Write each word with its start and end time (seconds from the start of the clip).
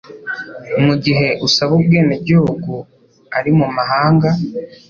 Mu 0.85 0.93
gihe 1.03 1.27
usaba 1.47 1.71
ubwenegihugu 1.79 2.73
ari 3.37 3.51
mu 3.59 3.67
mahanga 3.77 4.29